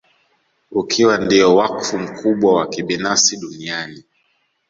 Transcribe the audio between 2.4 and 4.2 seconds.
wa kibinafsi duniani